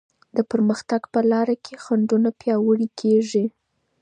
[0.35, 3.45] د پرمختګ په لاره کي خنډونه پیاوړې کيږي.